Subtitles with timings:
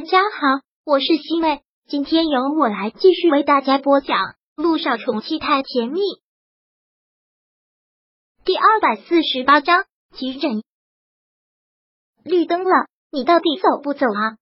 [0.00, 4.16] 大家好，我是西妹，今天由我来继续为大家播讲
[4.56, 6.00] 《路上宠妻太甜蜜》
[8.42, 9.84] 第二百四十八章
[10.14, 10.62] 急诊。
[12.24, 14.38] 绿灯了，你到底走不走啊？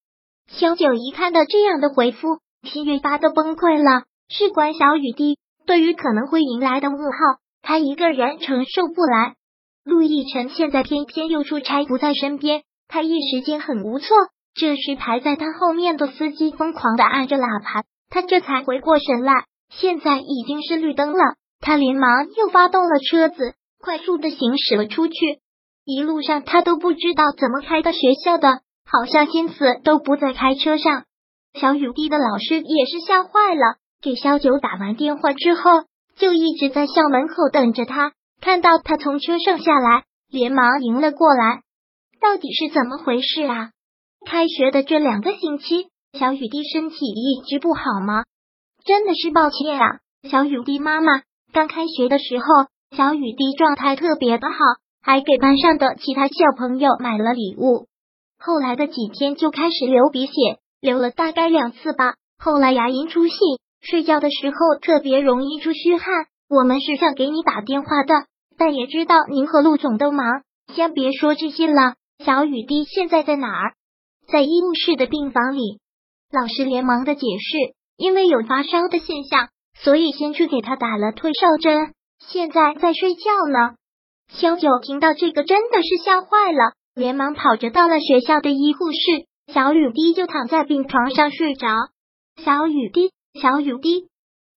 [0.47, 4.05] 小九一看到这样的回复，心越发的崩溃了。
[4.29, 9.35] 事关小雨滴，对于可能会迎来的噩耗，他一个人承受不来。
[9.83, 14.15] 陆亦辰现在偏偏又出差不在身边，他一时间很无措。
[14.59, 19.45] 这时，排在他后面的司机疯狂的按着喇叭，他这才回过神来。
[19.69, 25.39] 现在已经是绿灯了，他连忙又发动了车子，快速的行驶了出去。
[25.85, 31.05] 一路上，他都不知道怎么开到学校的，好像心思都不在开车上。
[31.53, 35.83] 小雨滴的老师也是吓坏了，给小九打完电话之后，
[36.17, 38.11] 就一直在校门口等着他。
[38.41, 41.61] 看到他从车上下来，连忙迎了过来。
[42.19, 43.71] 到底是怎么回事啊？
[44.29, 48.25] 开学的这两个星期，小雨滴身体一直不好吗？
[48.85, 51.23] 真的是抱歉啊，小雨滴妈妈。
[51.51, 52.45] 刚开学的时候，
[52.95, 54.55] 小雨滴状态特别的好，
[55.01, 57.87] 还给班上的其他小朋友买了礼物。
[58.37, 60.31] 后来的几天就开始流鼻血，
[60.79, 62.13] 流了大概两次吧。
[62.37, 63.33] 后来牙龈出血，
[63.81, 66.27] 睡觉的时候特别容易出虚汗。
[66.47, 68.27] 我们是想给你打电话的，
[68.59, 70.43] 但也知道您和陆总都忙，
[70.75, 71.95] 先别说这些了。
[72.23, 73.73] 小雨滴现在在哪儿？
[74.31, 75.79] 在医务室的病房里，
[76.31, 83.75] 老师连忙的解释，因为有发烧的现象，所以先去给他打了退烧针，现在在睡觉呢。
[84.31, 91.67] 小九听到这个真的是吓坏了，连忙跑着到了学校的医护室，小雨滴就躺在病床上睡着。
[92.37, 94.09] 小雨滴，小雨滴，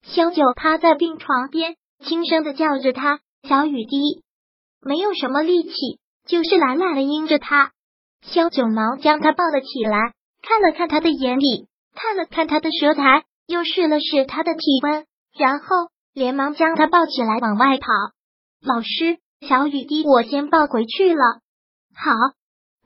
[0.03, 4.23] 小九趴在病床边，轻声的叫着他，小雨滴，
[4.83, 5.73] 没有什么力气，
[6.27, 7.73] 就是懒懒的应着他。
[8.23, 15.05] 萧九毛将他抱了起来，看了看他的眼里，看了看他的舌苔，又试了试他的体温，
[15.37, 15.67] 然后
[16.15, 17.87] 连忙将他抱起来往外跑。
[18.61, 21.23] 老师，小雨滴，我先抱回去了。
[21.95, 22.13] 好，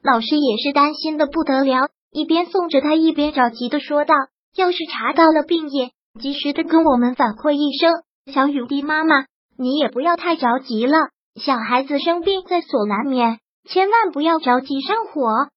[0.02, 4.14] 老师也是担心的不得了，一边送着他，一边着急的说道
[4.56, 7.92] ：“要是查到了病因，及时的跟我们反馈一声。
[8.32, 9.26] 小雨滴妈妈，
[9.58, 11.10] 你也不要太着急了，
[11.40, 15.48] 小孩子生病在所难免。”千万不要着急上火，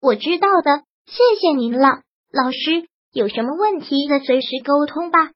[0.00, 2.00] 我知道的，谢谢您了，
[2.32, 2.88] 老师。
[3.12, 5.30] 有什么问题再随时沟通吧。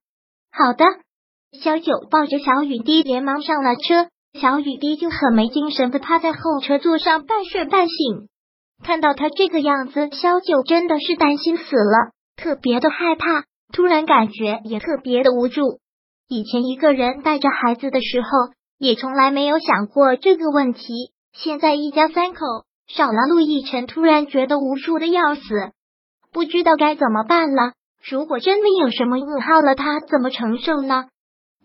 [0.53, 0.85] 好的，
[1.59, 8.29] 小九抱着小雨滴连忙上了车，小雨滴就很没精神的趴在后车座上半睡半醒。
[8.85, 15.81] 看到他这个样子，小九真的是担心死了，特别的害怕，突然感觉也特别的无助。
[16.29, 18.29] 以前一个人带着孩子的时候，
[18.79, 21.13] 也从来没有想过这个问题。
[21.33, 22.41] 现在一家三口
[22.87, 25.41] 少了陆亦辰，突然觉得无助的要死，
[26.31, 27.73] 不知道该怎么办了。
[28.09, 31.07] 如果真的有什么噩耗了，他怎么承受呢？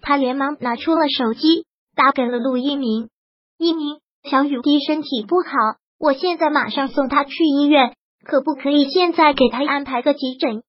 [0.02, 3.10] 他连忙拿出了手机，打给了陆一鸣。
[3.58, 5.50] 一鸣，小雨滴身体不好，
[6.00, 10.64] 我现在马上送他去医院，可不可以现在给他安排个急诊？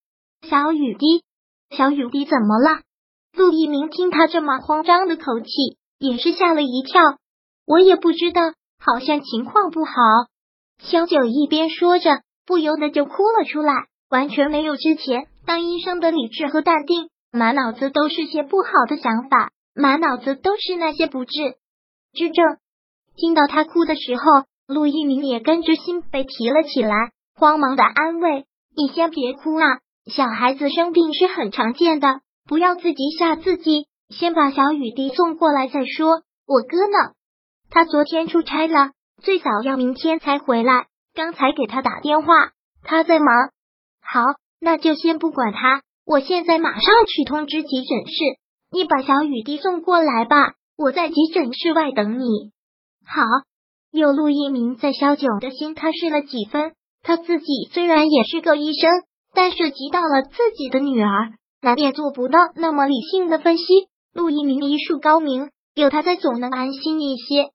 [0.48, 1.22] 小雨滴，
[1.70, 2.80] 小雨滴怎么了？
[3.36, 7.02] 陆一鸣听他这么慌张的口气，也是吓了一跳。
[7.66, 8.40] 我也不知道。
[8.78, 9.92] 好像情况不好，
[10.78, 13.72] 萧九一边说着，不由得就哭了出来，
[14.08, 21.32] 完全没有之前当医生的理智和淡定，满脑子都是些不好的想法，满脑子都是那些不治
[22.12, 22.56] 之症。
[23.16, 24.22] 听到他哭的时候，
[24.66, 28.46] 陆一鸣也跟着心被提了起来，慌忙的安慰
[28.76, 36.22] ：“你先别哭啊，小孩子生病是很常见的，不要自己吓自己，先把小雨滴送过来再说。
[36.46, 37.14] 我哥呢？”
[37.70, 38.90] 他昨天出差了，
[39.22, 40.86] 最早要明天才回来。
[41.14, 42.50] 刚才给他打电话，
[42.82, 43.28] 他在忙。
[44.00, 44.22] 好，
[44.60, 48.14] 那就先不管他，我现在马上去通知急诊室。
[48.70, 52.24] 你把小雨滴送过来吧，我在急诊室外等你。
[53.06, 53.22] 好。
[53.90, 56.72] 有陆一鸣在萧九的心，他试了几分。
[57.02, 58.90] 他自己虽然也是个医生，
[59.32, 61.32] 但涉及到了自己的女儿，
[61.62, 63.64] 难免做不到那么理性的分析。
[64.12, 67.46] 陆一鸣医术高明，有他在总能安心一些。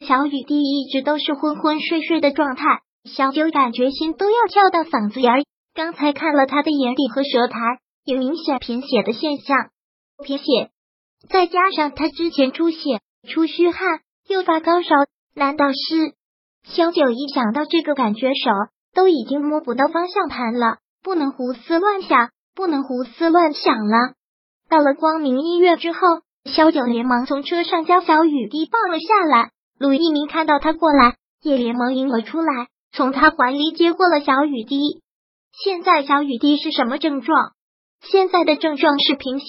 [0.00, 2.64] 小雨滴一直都是昏昏睡睡的状态，
[3.04, 5.44] 小九感觉心都要跳到嗓子眼。
[5.74, 7.58] 刚才看了他的眼底和舌苔，
[8.04, 9.56] 有明显贫血的现象，
[10.24, 10.44] 贫血
[11.28, 14.88] 再加上他之前出血、出虚汗、又发高烧，
[15.34, 16.14] 难道是？
[16.64, 18.50] 小九一想到这个，感觉手
[18.94, 24.14] 都已经摸不到方向盘了，不能胡思乱想，不能胡思乱想了。
[24.68, 25.98] 到了光明医院之后，
[26.44, 29.50] 小九连忙从车上将小雨滴抱了下来。
[29.78, 35.02] 陆一鸣看到他过来，也连忙迎了出来，从他怀里接过了小雨滴。
[35.52, 37.52] 现在小雨滴是什么症状？
[38.00, 39.46] 现在的症状是贫血、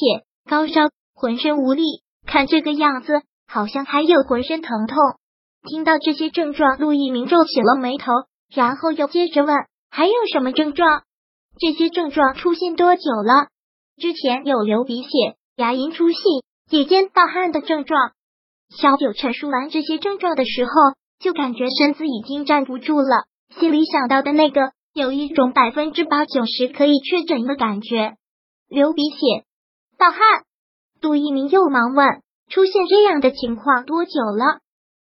[0.47, 1.83] 高烧、浑身无力，
[2.25, 4.97] 看这个样子，好像还有浑身疼痛。
[5.67, 8.11] 听到这些症状，陆一鸣皱起了眉头，
[8.53, 9.55] 然后又接着问
[9.91, 11.03] ：“还有什么症状？
[11.59, 13.47] 这些症状出现多久了？
[13.97, 15.09] 之前有流鼻血、
[15.57, 16.19] 牙龈出血、
[16.69, 18.11] 夜间盗汗的症状。”
[18.69, 20.71] 小九陈述完这些症状的时候，
[21.19, 23.25] 就感觉身子已经站不住了，
[23.59, 28.15] 心里想到的那个有一种百分之八九十可以确诊的感觉：
[28.67, 29.45] 流鼻血、
[29.97, 30.19] 盗汗。
[31.01, 32.05] 杜一鸣又忙问
[32.51, 34.59] ：“出现这样的情况多久了？”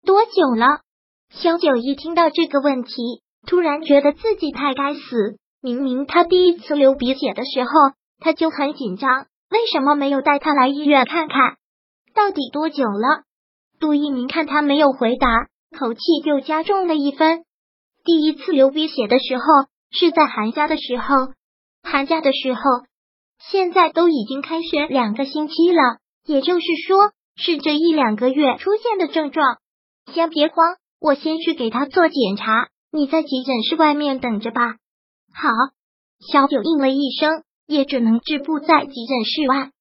[0.06, 0.82] 多久了？
[1.30, 2.92] 萧九一听到这个问题，
[3.48, 5.38] 突然觉得自己太该死。
[5.62, 7.70] 明明他第一次流鼻血的时候，
[8.20, 11.56] 他就很紧张，为什么没有带他来医院看看？
[12.14, 13.24] 到底多久了？
[13.84, 15.28] 杜一鸣看他没有回答，
[15.78, 17.44] 口气又加重了一分。
[18.06, 19.44] 第一次流鼻血的时候
[19.92, 21.34] 是在寒假的时候，
[21.84, 22.62] 寒假的时候，
[23.50, 29.58] 现在都已经开学两个星期了，也就是说是这一两个月出现的症状。
[30.14, 34.78] 先别慌，我先去给他做检查，你在急诊室外面等着吧。
[35.36, 35.50] 好，
[36.32, 39.72] 小九应了一声，也只能止步在急诊室外。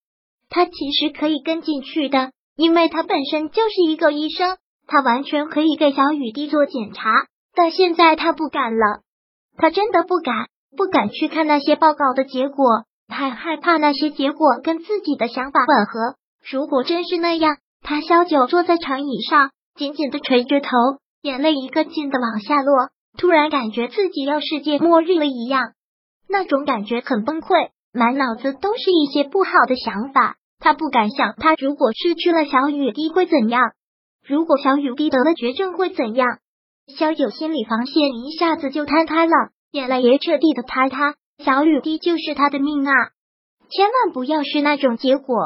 [0.48, 4.56] 他其实可以跟进去的，因为他本身就是一个医生，
[4.86, 7.10] 他完全可以给小雨滴做检查。
[7.54, 9.02] 但现在他不敢了，
[9.56, 10.46] 他真的不敢，
[10.76, 16.16] 不敢去看那些报告的结果，太害怕那些结果跟自己的想法吻合。
[16.50, 19.50] 如果真是那样，他小九坐在长椅上。
[19.74, 20.68] 紧紧的垂着头，
[21.22, 22.90] 眼泪一个劲的往下落。
[23.16, 25.72] 突然感觉自己要世界末日了一样，
[26.28, 30.36] 那种感觉很崩溃，满脑子都是一些不好的想法。
[30.62, 33.72] 他不敢想，他如果失去了小雨滴会怎样？
[34.26, 36.38] 如果小雨滴得了绝症会怎样？
[36.86, 39.32] 小九心理防线一下子就摊开了，
[39.72, 41.16] 眼泪也彻底的坍塌。
[41.44, 42.92] 小雨滴就是他的命啊！
[43.68, 45.36] 千万不要是那种结果，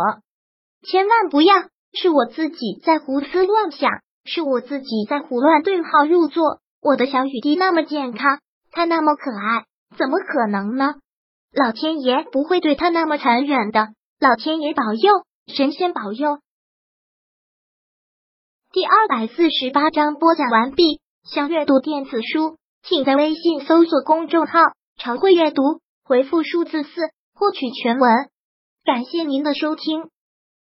[0.86, 1.54] 千万不要
[1.94, 3.90] 是我自己在胡思乱想。
[4.28, 6.58] 是我自己在胡乱对号入座。
[6.82, 8.40] 我的小雨滴那么健康，
[8.72, 9.66] 他那么可爱，
[9.96, 10.94] 怎么可能呢？
[11.54, 13.90] 老天爷不会对他那么残忍的。
[14.18, 16.40] 老天爷保佑，神仙保佑。
[18.72, 21.02] 第二百四十八章播讲完毕。
[21.24, 24.58] 想阅读电子书，请在微信搜索公众号
[24.96, 26.90] “常会阅读”，回复数字四
[27.34, 28.10] 获取全文。
[28.84, 30.08] 感谢您的收听。